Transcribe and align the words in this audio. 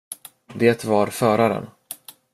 Det 0.55 0.85
var 0.85 1.07
föraren! 1.07 1.67